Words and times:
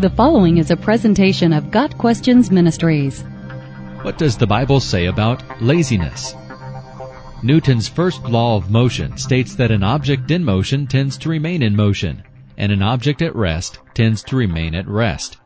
The 0.00 0.08
following 0.08 0.56
is 0.56 0.70
a 0.70 0.78
presentation 0.78 1.52
of 1.52 1.70
Got 1.70 1.98
Questions 1.98 2.50
Ministries. 2.50 3.20
What 4.00 4.16
does 4.16 4.38
the 4.38 4.46
Bible 4.46 4.80
say 4.80 5.04
about 5.04 5.42
laziness? 5.60 6.34
Newton's 7.42 7.86
first 7.86 8.24
law 8.24 8.56
of 8.56 8.70
motion 8.70 9.18
states 9.18 9.54
that 9.56 9.70
an 9.70 9.82
object 9.82 10.30
in 10.30 10.42
motion 10.42 10.86
tends 10.86 11.18
to 11.18 11.28
remain 11.28 11.62
in 11.62 11.76
motion, 11.76 12.22
and 12.56 12.72
an 12.72 12.80
object 12.80 13.20
at 13.20 13.36
rest 13.36 13.80
tends 13.92 14.22
to 14.22 14.36
remain 14.36 14.74
at 14.74 14.88
rest. 14.88 15.36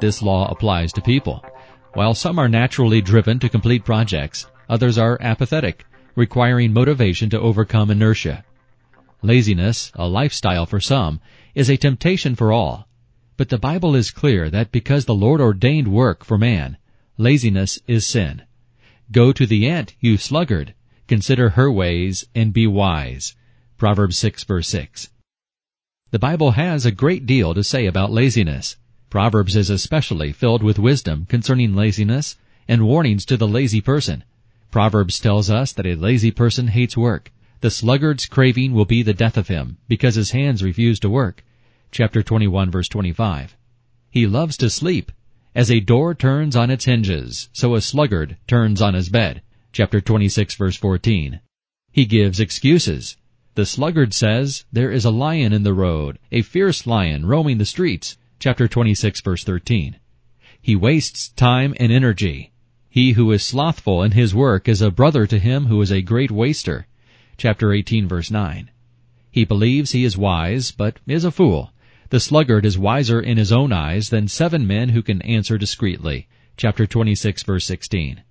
This 0.00 0.22
law 0.22 0.50
applies 0.50 0.92
to 0.94 1.00
people. 1.00 1.44
While 1.92 2.14
some 2.14 2.40
are 2.40 2.48
naturally 2.48 3.00
driven 3.00 3.38
to 3.38 3.48
complete 3.48 3.84
projects, 3.84 4.48
others 4.68 4.98
are 4.98 5.18
apathetic, 5.20 5.86
requiring 6.16 6.72
motivation 6.72 7.30
to 7.30 7.38
overcome 7.38 7.92
inertia. 7.92 8.44
Laziness, 9.22 9.92
a 9.94 10.08
lifestyle 10.08 10.66
for 10.66 10.80
some, 10.80 11.20
is 11.54 11.70
a 11.70 11.76
temptation 11.76 12.34
for 12.34 12.50
all. 12.50 12.88
But 13.36 13.48
the 13.48 13.58
Bible 13.58 13.96
is 13.96 14.12
clear 14.12 14.48
that 14.50 14.70
because 14.70 15.06
the 15.06 15.14
Lord 15.14 15.40
ordained 15.40 15.88
work 15.88 16.24
for 16.24 16.38
man, 16.38 16.76
laziness 17.18 17.80
is 17.88 18.06
sin. 18.06 18.42
Go 19.10 19.32
to 19.32 19.44
the 19.44 19.66
ant, 19.68 19.94
you 20.00 20.16
sluggard. 20.16 20.74
Consider 21.08 21.50
her 21.50 21.70
ways 21.70 22.26
and 22.34 22.52
be 22.52 22.66
wise. 22.66 23.34
Proverbs 23.76 24.16
6 24.18 24.44
verse 24.44 24.68
6. 24.68 25.10
The 26.12 26.18
Bible 26.20 26.52
has 26.52 26.86
a 26.86 26.92
great 26.92 27.26
deal 27.26 27.54
to 27.54 27.64
say 27.64 27.86
about 27.86 28.12
laziness. 28.12 28.76
Proverbs 29.10 29.56
is 29.56 29.68
especially 29.68 30.32
filled 30.32 30.62
with 30.62 30.78
wisdom 30.78 31.26
concerning 31.28 31.74
laziness 31.74 32.36
and 32.68 32.86
warnings 32.86 33.24
to 33.24 33.36
the 33.36 33.48
lazy 33.48 33.80
person. 33.80 34.22
Proverbs 34.70 35.18
tells 35.18 35.50
us 35.50 35.72
that 35.72 35.86
a 35.86 35.96
lazy 35.96 36.30
person 36.30 36.68
hates 36.68 36.96
work. 36.96 37.32
The 37.60 37.70
sluggard's 37.70 38.26
craving 38.26 38.72
will 38.72 38.84
be 38.84 39.02
the 39.02 39.12
death 39.12 39.36
of 39.36 39.48
him, 39.48 39.78
because 39.88 40.14
his 40.14 40.30
hands 40.30 40.62
refuse 40.62 41.00
to 41.00 41.10
work. 41.10 41.44
Chapter 41.96 42.24
21 42.24 42.72
verse 42.72 42.88
25. 42.88 43.56
He 44.10 44.26
loves 44.26 44.56
to 44.56 44.68
sleep. 44.68 45.12
As 45.54 45.70
a 45.70 45.78
door 45.78 46.12
turns 46.12 46.56
on 46.56 46.68
its 46.68 46.86
hinges, 46.86 47.48
so 47.52 47.76
a 47.76 47.80
sluggard 47.80 48.36
turns 48.48 48.82
on 48.82 48.94
his 48.94 49.08
bed. 49.08 49.42
Chapter 49.72 50.00
26 50.00 50.56
verse 50.56 50.74
14. 50.74 51.38
He 51.92 52.04
gives 52.04 52.40
excuses. 52.40 53.16
The 53.54 53.64
sluggard 53.64 54.12
says, 54.12 54.64
there 54.72 54.90
is 54.90 55.04
a 55.04 55.12
lion 55.12 55.52
in 55.52 55.62
the 55.62 55.72
road, 55.72 56.18
a 56.32 56.42
fierce 56.42 56.84
lion 56.84 57.26
roaming 57.26 57.58
the 57.58 57.64
streets. 57.64 58.18
Chapter 58.40 58.66
26 58.66 59.20
verse 59.20 59.44
13. 59.44 59.94
He 60.60 60.74
wastes 60.74 61.28
time 61.28 61.76
and 61.78 61.92
energy. 61.92 62.50
He 62.90 63.12
who 63.12 63.30
is 63.30 63.44
slothful 63.44 64.02
in 64.02 64.10
his 64.10 64.34
work 64.34 64.68
is 64.68 64.82
a 64.82 64.90
brother 64.90 65.28
to 65.28 65.38
him 65.38 65.66
who 65.66 65.80
is 65.80 65.92
a 65.92 66.02
great 66.02 66.32
waster 66.32 66.88
chapter 67.36 67.72
18 67.72 68.08
verse 68.08 68.32
9. 68.32 68.68
He 69.30 69.44
believes 69.44 69.92
he 69.92 70.04
is 70.04 70.18
wise, 70.18 70.72
but 70.72 70.98
is 71.06 71.24
a 71.24 71.30
fool. 71.30 71.70
The 72.14 72.20
sluggard 72.20 72.64
is 72.64 72.78
wiser 72.78 73.18
in 73.18 73.38
his 73.38 73.50
own 73.50 73.72
eyes 73.72 74.10
than 74.10 74.28
seven 74.28 74.68
men 74.68 74.90
who 74.90 75.02
can 75.02 75.20
answer 75.22 75.58
discreetly. 75.58 76.28
Chapter 76.56 76.86
26 76.86 77.42
verse 77.42 77.64
16. 77.64 78.22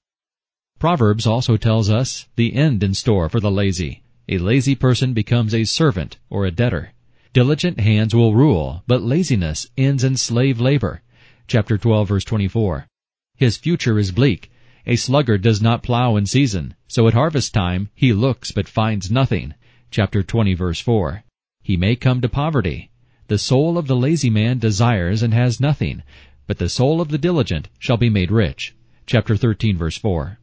Proverbs 0.80 1.28
also 1.28 1.58
tells 1.58 1.90
us 1.90 2.30
the 2.38 2.54
end 2.54 2.82
in 2.82 2.94
store 2.94 3.28
for 3.28 3.42
the 3.42 3.52
lazy. 3.52 4.02
A 4.30 4.38
lazy 4.38 4.74
person 4.74 5.12
becomes 5.12 5.54
a 5.54 5.66
servant 5.66 6.18
or 6.30 6.46
a 6.46 6.50
debtor. 6.52 6.94
Diligent 7.34 7.82
hands 7.82 8.16
will 8.16 8.34
rule, 8.34 8.86
but 8.88 9.02
laziness 9.02 9.68
ends 9.78 10.06
in 10.06 10.16
slave 10.16 10.62
labor. 10.62 11.02
Chapter 11.50 11.78
12 11.78 12.08
verse 12.08 12.24
24. 12.24 12.88
His 13.36 13.58
future 13.58 14.00
is 14.00 14.14
bleak. 14.14 14.50
A 14.88 14.96
sluggard 14.96 15.42
does 15.42 15.62
not 15.62 15.84
plow 15.84 16.16
in 16.16 16.26
season, 16.26 16.74
so 16.88 17.10
at 17.10 17.14
harvest 17.14 17.54
time 17.54 17.90
he 17.94 18.14
looks 18.14 18.54
but 18.54 18.70
finds 18.70 19.12
nothing. 19.12 19.56
Chapter 19.92 20.24
20 20.24 20.54
verse 20.54 20.80
4. 20.80 21.26
He 21.62 21.76
may 21.76 21.98
come 21.98 22.22
to 22.22 22.30
poverty. 22.30 22.90
The 23.34 23.40
soul 23.40 23.80
of 23.80 23.88
the 23.88 23.96
lazy 23.96 24.30
man 24.30 24.60
desires 24.60 25.24
and 25.24 25.34
has 25.34 25.60
nothing, 25.60 26.04
but 26.46 26.60
the 26.60 26.70
soul 26.70 27.02
of 27.02 27.08
the 27.08 27.18
diligent 27.18 27.68
shall 27.80 27.98
be 27.98 28.08
made 28.08 28.30
rich. 28.30 28.76
Chapter 29.08 29.36
13 29.36 29.76
verse 29.76 29.98
4. 29.98 30.38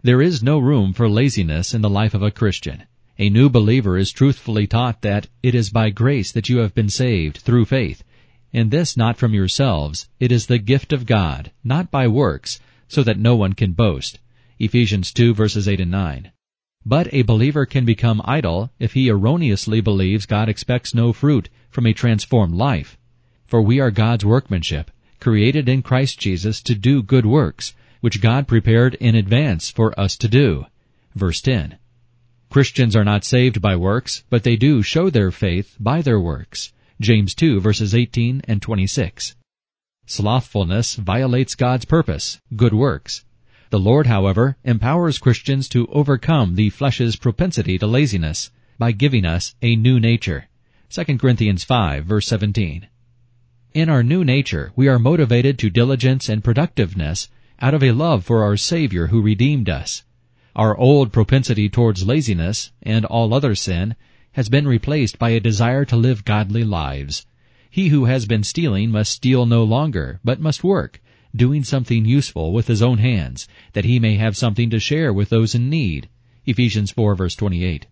There 0.00 0.22
is 0.22 0.40
no 0.40 0.60
room 0.60 0.92
for 0.92 1.08
laziness 1.08 1.74
in 1.74 1.82
the 1.82 1.90
life 1.90 2.14
of 2.14 2.22
a 2.22 2.30
Christian. 2.30 2.84
A 3.18 3.30
new 3.30 3.50
believer 3.50 3.98
is 3.98 4.12
truthfully 4.12 4.68
taught 4.68 5.02
that 5.02 5.26
it 5.42 5.56
is 5.56 5.70
by 5.70 5.90
grace 5.90 6.30
that 6.30 6.48
you 6.48 6.58
have 6.58 6.72
been 6.72 6.88
saved 6.88 7.38
through 7.38 7.64
faith, 7.64 8.04
and 8.52 8.70
this 8.70 8.96
not 8.96 9.16
from 9.16 9.34
yourselves, 9.34 10.08
it 10.20 10.30
is 10.30 10.46
the 10.46 10.58
gift 10.58 10.92
of 10.92 11.06
God, 11.06 11.50
not 11.64 11.90
by 11.90 12.06
works, 12.06 12.60
so 12.86 13.02
that 13.02 13.18
no 13.18 13.34
one 13.34 13.54
can 13.54 13.72
boast. 13.72 14.20
Ephesians 14.60 15.12
2 15.12 15.34
verses 15.34 15.66
8 15.66 15.80
and 15.80 15.90
9. 15.90 16.30
But 16.86 17.12
a 17.12 17.22
believer 17.22 17.66
can 17.66 17.84
become 17.84 18.22
idle 18.24 18.70
if 18.78 18.92
he 18.92 19.08
erroneously 19.08 19.80
believes 19.80 20.26
God 20.26 20.48
expects 20.48 20.94
no 20.94 21.12
fruit 21.12 21.48
from 21.74 21.86
a 21.86 21.92
transformed 21.92 22.54
life. 22.54 22.96
For 23.48 23.60
we 23.60 23.80
are 23.80 23.90
God's 23.90 24.24
workmanship, 24.24 24.92
created 25.18 25.68
in 25.68 25.82
Christ 25.82 26.20
Jesus 26.20 26.62
to 26.62 26.76
do 26.76 27.02
good 27.02 27.26
works, 27.26 27.74
which 28.00 28.20
God 28.20 28.46
prepared 28.46 28.94
in 28.94 29.16
advance 29.16 29.70
for 29.70 29.98
us 29.98 30.16
to 30.18 30.28
do. 30.28 30.66
Verse 31.16 31.40
10. 31.40 31.76
Christians 32.48 32.94
are 32.94 33.04
not 33.04 33.24
saved 33.24 33.60
by 33.60 33.74
works, 33.74 34.22
but 34.30 34.44
they 34.44 34.54
do 34.54 34.82
show 34.82 35.10
their 35.10 35.32
faith 35.32 35.76
by 35.80 36.00
their 36.00 36.20
works. 36.20 36.72
James 37.00 37.34
2 37.34 37.58
verses 37.60 37.92
18 37.92 38.42
and 38.46 38.62
26. 38.62 39.34
Slothfulness 40.06 40.94
violates 40.94 41.56
God's 41.56 41.86
purpose, 41.86 42.40
good 42.54 42.72
works. 42.72 43.24
The 43.70 43.80
Lord, 43.80 44.06
however, 44.06 44.56
empowers 44.62 45.18
Christians 45.18 45.68
to 45.70 45.88
overcome 45.88 46.54
the 46.54 46.70
flesh's 46.70 47.16
propensity 47.16 47.78
to 47.78 47.88
laziness 47.88 48.52
by 48.78 48.92
giving 48.92 49.24
us 49.24 49.56
a 49.60 49.74
new 49.74 49.98
nature. 49.98 50.46
2 50.90 51.18
Corinthians 51.18 51.64
5 51.64 52.04
verse 52.04 52.26
17. 52.26 52.86
In 53.72 53.88
our 53.88 54.02
new 54.02 54.22
nature, 54.22 54.70
we 54.76 54.86
are 54.86 54.98
motivated 54.98 55.58
to 55.58 55.70
diligence 55.70 56.28
and 56.28 56.44
productiveness 56.44 57.28
out 57.58 57.74
of 57.74 57.82
a 57.82 57.92
love 57.92 58.24
for 58.24 58.44
our 58.44 58.56
Savior 58.56 59.08
who 59.08 59.22
redeemed 59.22 59.68
us. 59.68 60.04
Our 60.54 60.76
old 60.76 61.10
propensity 61.10 61.68
towards 61.68 62.06
laziness 62.06 62.70
and 62.82 63.04
all 63.06 63.32
other 63.32 63.54
sin 63.54 63.96
has 64.32 64.48
been 64.48 64.68
replaced 64.68 65.18
by 65.18 65.30
a 65.30 65.40
desire 65.40 65.84
to 65.86 65.96
live 65.96 66.24
godly 66.24 66.64
lives. 66.64 67.26
He 67.70 67.88
who 67.88 68.04
has 68.04 68.26
been 68.26 68.44
stealing 68.44 68.90
must 68.90 69.10
steal 69.10 69.46
no 69.46 69.64
longer, 69.64 70.20
but 70.22 70.38
must 70.38 70.62
work, 70.62 71.00
doing 71.34 71.64
something 71.64 72.04
useful 72.04 72.52
with 72.52 72.68
his 72.68 72.82
own 72.82 72.98
hands, 72.98 73.48
that 73.72 73.86
he 73.86 73.98
may 73.98 74.16
have 74.16 74.36
something 74.36 74.70
to 74.70 74.78
share 74.78 75.12
with 75.12 75.30
those 75.30 75.54
in 75.54 75.70
need. 75.70 76.08
Ephesians 76.46 76.90
4 76.90 77.16
verse 77.16 77.34
28. 77.34 77.86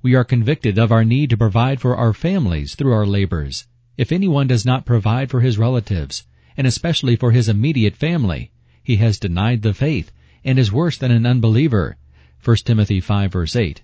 We 0.00 0.14
are 0.14 0.22
convicted 0.22 0.78
of 0.78 0.92
our 0.92 1.04
need 1.04 1.28
to 1.30 1.36
provide 1.36 1.80
for 1.80 1.96
our 1.96 2.12
families 2.12 2.76
through 2.76 2.92
our 2.92 3.04
labors. 3.04 3.66
If 3.96 4.12
anyone 4.12 4.46
does 4.46 4.64
not 4.64 4.86
provide 4.86 5.28
for 5.28 5.40
his 5.40 5.58
relatives, 5.58 6.24
and 6.56 6.68
especially 6.68 7.16
for 7.16 7.32
his 7.32 7.48
immediate 7.48 7.96
family, 7.96 8.52
he 8.80 8.96
has 8.98 9.18
denied 9.18 9.62
the 9.62 9.74
faith 9.74 10.12
and 10.44 10.56
is 10.56 10.70
worse 10.70 10.96
than 10.96 11.10
an 11.10 11.26
unbeliever. 11.26 11.96
1 12.44 12.56
Timothy 12.58 13.00
5 13.00 13.32
verse 13.32 13.56
8. 13.56 13.82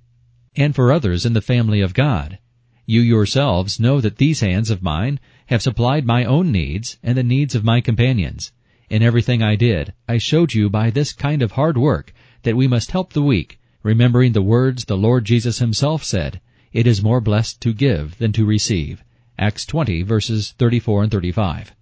And 0.54 0.72
for 0.72 0.92
others 0.92 1.26
in 1.26 1.32
the 1.32 1.40
family 1.40 1.80
of 1.80 1.94
God. 1.94 2.38
You 2.86 3.00
yourselves 3.00 3.80
know 3.80 4.00
that 4.00 4.18
these 4.18 4.38
hands 4.38 4.70
of 4.70 4.84
mine 4.84 5.18
have 5.46 5.62
supplied 5.62 6.06
my 6.06 6.24
own 6.24 6.52
needs 6.52 6.96
and 7.02 7.18
the 7.18 7.24
needs 7.24 7.56
of 7.56 7.64
my 7.64 7.80
companions. 7.80 8.52
In 8.88 9.02
everything 9.02 9.42
I 9.42 9.56
did, 9.56 9.94
I 10.08 10.18
showed 10.18 10.54
you 10.54 10.70
by 10.70 10.90
this 10.90 11.12
kind 11.12 11.42
of 11.42 11.52
hard 11.52 11.76
work 11.76 12.14
that 12.44 12.56
we 12.56 12.68
must 12.68 12.92
help 12.92 13.14
the 13.14 13.22
weak, 13.22 13.58
remembering 13.84 14.32
the 14.32 14.42
words 14.42 14.86
the 14.86 14.96
Lord 14.96 15.24
Jesus 15.24 15.60
himself 15.60 16.02
said, 16.02 16.40
it 16.72 16.88
is 16.88 17.04
more 17.04 17.20
blessed 17.20 17.60
to 17.60 17.72
give 17.72 18.18
than 18.18 18.32
to 18.32 18.44
receive. 18.44 19.04
Acts 19.38 19.64
20 19.64 20.02
verses 20.02 20.52
34 20.58 21.04
and 21.04 21.12
35. 21.12 21.72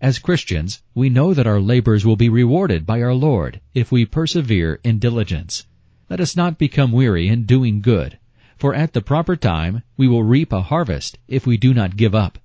As 0.00 0.18
Christians, 0.18 0.82
we 0.94 1.10
know 1.10 1.34
that 1.34 1.46
our 1.46 1.60
labors 1.60 2.06
will 2.06 2.16
be 2.16 2.30
rewarded 2.30 2.86
by 2.86 3.02
our 3.02 3.12
Lord 3.12 3.60
if 3.74 3.92
we 3.92 4.06
persevere 4.06 4.80
in 4.82 4.98
diligence. 4.98 5.66
Let 6.08 6.20
us 6.20 6.34
not 6.34 6.56
become 6.56 6.92
weary 6.92 7.28
in 7.28 7.44
doing 7.44 7.82
good, 7.82 8.18
for 8.56 8.74
at 8.74 8.94
the 8.94 9.02
proper 9.02 9.36
time 9.36 9.82
we 9.98 10.08
will 10.08 10.24
reap 10.24 10.52
a 10.52 10.62
harvest 10.62 11.18
if 11.28 11.46
we 11.46 11.58
do 11.58 11.74
not 11.74 11.98
give 11.98 12.14
up. 12.14 12.38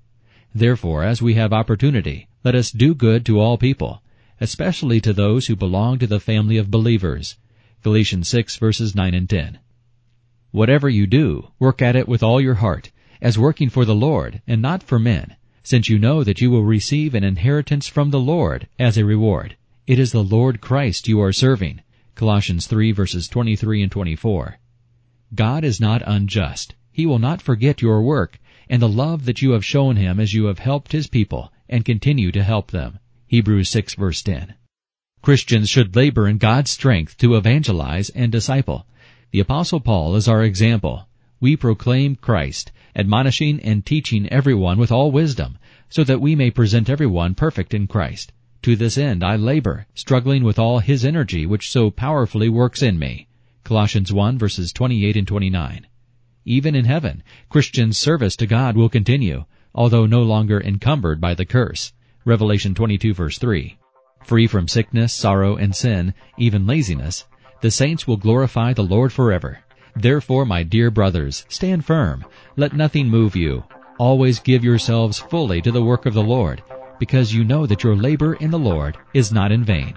Therefore, 0.54 1.04
as 1.04 1.22
we 1.22 1.36
have 1.36 1.54
opportunity, 1.54 2.28
let 2.44 2.56
us 2.56 2.72
do 2.72 2.94
good 2.94 3.26
to 3.28 3.40
all 3.40 3.58
people, 3.58 4.02
especially 4.42 5.00
to 5.00 5.14
those 5.14 5.48
who 5.48 5.56
belong 5.56 6.00
to 6.00 6.08
the 6.08 6.20
family 6.20 6.58
of 6.58 6.72
believers. 6.72 7.38
Galatians 7.86 8.28
6 8.30 8.58
verses 8.58 8.96
9 8.96 9.14
and 9.14 9.30
10. 9.30 9.60
Whatever 10.50 10.90
you 10.90 11.06
do, 11.06 11.50
work 11.60 11.84
at 11.84 11.96
it 11.96 12.08
with 12.08 12.24
all 12.24 12.42
your 12.42 12.56
heart, 12.56 12.92
as 13.22 13.38
working 13.38 13.70
for 13.70 13.86
the 13.86 13.94
Lord 13.94 14.42
and 14.48 14.60
not 14.60 14.82
for 14.82 14.98
men, 14.98 15.36
since 15.62 15.88
you 15.88 16.00
know 16.00 16.24
that 16.24 16.42
you 16.42 16.50
will 16.50 16.64
receive 16.64 17.14
an 17.14 17.24
inheritance 17.24 17.88
from 17.88 18.10
the 18.10 18.20
Lord 18.20 18.68
as 18.80 18.98
a 18.98 19.06
reward. 19.06 19.56
It 19.86 20.00
is 20.00 20.12
the 20.12 20.24
Lord 20.24 20.62
Christ 20.62 21.08
you 21.08 21.22
are 21.22 21.32
serving. 21.32 21.82
Colossians 22.16 22.66
3 22.66 22.92
verses 22.92 23.28
23 23.28 23.84
and 23.84 23.92
24. 23.92 24.58
God 25.36 25.64
is 25.64 25.80
not 25.80 26.02
unjust. 26.08 26.74
He 26.92 27.06
will 27.06 27.20
not 27.20 27.40
forget 27.40 27.84
your 27.84 28.02
work 28.02 28.40
and 28.68 28.82
the 28.82 28.90
love 28.90 29.26
that 29.26 29.44
you 29.44 29.52
have 29.52 29.64
shown 29.64 29.96
him 29.96 30.20
as 30.20 30.34
you 30.34 30.46
have 30.46 30.58
helped 30.58 30.92
his 30.92 31.06
people 31.06 31.54
and 31.70 31.86
continue 31.86 32.32
to 32.32 32.42
help 32.42 32.72
them. 32.72 32.98
Hebrews 33.28 33.70
6 33.70 33.94
verse 33.94 34.24
10. 34.24 34.56
Christians 35.26 35.72
should 35.72 35.96
labor 35.96 36.28
in 36.28 36.38
God's 36.38 36.70
strength 36.70 37.18
to 37.18 37.36
evangelize 37.36 38.10
and 38.10 38.32
disciple. 38.32 38.86
The 39.32 39.40
apostle 39.40 39.80
Paul 39.80 40.16
is 40.16 40.28
our 40.28 40.44
example. 40.44 41.08
We 41.40 41.58
proclaim 41.58 42.16
Christ, 42.16 42.72
admonishing 42.96 43.60
and 43.62 43.84
teaching 43.84 44.30
everyone 44.30 44.78
with 44.78 44.92
all 44.92 45.12
wisdom, 45.12 45.58
so 45.90 46.04
that 46.04 46.22
we 46.22 46.36
may 46.36 46.52
present 46.52 46.92
everyone 46.92 47.34
perfect 47.34 47.74
in 47.74 47.88
Christ. 47.88 48.34
To 48.62 48.76
this 48.76 49.00
end 49.00 49.24
I 49.24 49.36
labor, 49.36 49.88
struggling 49.96 50.44
with 50.44 50.60
all 50.60 50.78
his 50.78 51.04
energy 51.04 51.48
which 51.48 51.72
so 51.72 51.90
powerfully 51.90 52.48
works 52.48 52.84
in 52.84 53.00
me. 53.00 53.28
Colossians 53.64 54.14
1 54.14 54.38
verses 54.38 54.72
28 54.74 55.18
and 55.18 55.28
29. 55.28 55.88
Even 56.46 56.76
in 56.76 56.86
heaven, 56.86 57.24
Christians' 57.50 57.98
service 57.98 58.36
to 58.36 58.46
God 58.46 58.78
will 58.78 58.90
continue, 58.90 59.46
although 59.74 60.06
no 60.06 60.22
longer 60.22 60.62
encumbered 60.62 61.20
by 61.20 61.34
the 61.34 61.46
curse. 61.46 61.94
Revelation 62.26 62.76
22 62.76 63.16
verse 63.16 63.40
3. 63.40 63.80
Free 64.26 64.48
from 64.48 64.68
sickness, 64.68 65.14
sorrow, 65.14 65.56
and 65.56 65.76
sin, 65.76 66.14
even 66.38 66.66
laziness, 66.66 67.26
the 67.62 67.70
saints 67.70 68.08
will 68.08 68.18
glorify 68.18 68.74
the 68.74 68.84
Lord 68.84 69.14
forever. 69.14 69.60
Therefore, 69.96 70.46
my 70.46 70.64
dear 70.64 70.90
brothers, 70.90 71.46
stand 71.48 71.86
firm. 71.86 72.26
Let 72.58 72.74
nothing 72.74 73.08
move 73.08 73.36
you. 73.36 73.64
Always 74.00 74.40
give 74.40 74.64
yourselves 74.64 75.20
fully 75.20 75.62
to 75.62 75.72
the 75.72 75.84
work 75.84 76.08
of 76.08 76.16
the 76.16 76.24
Lord, 76.24 76.64
because 77.00 77.34
you 77.34 77.44
know 77.44 77.68
that 77.68 77.84
your 77.84 77.96
labor 77.96 78.34
in 78.34 78.50
the 78.50 78.60
Lord 78.60 78.98
is 79.14 79.32
not 79.32 79.52
in 79.52 79.64
vain. 79.64 79.94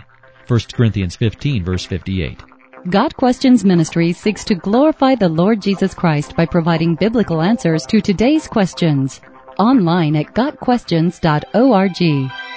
1 0.46 0.60
Corinthians 0.74 1.16
15 1.16 1.64
verse 1.64 1.86
58. 1.86 2.38
Got 2.90 3.16
Questions 3.16 3.64
Ministry 3.64 4.12
seeks 4.12 4.44
to 4.44 4.54
glorify 4.54 5.14
the 5.14 5.28
Lord 5.28 5.60
Jesus 5.60 5.94
Christ 5.94 6.36
by 6.36 6.46
providing 6.46 6.94
biblical 6.94 7.42
answers 7.42 7.84
to 7.86 8.00
today's 8.00 8.46
questions. 8.46 9.20
Online 9.58 10.16
at 10.16 10.34
GotQuestions.org. 10.34 12.47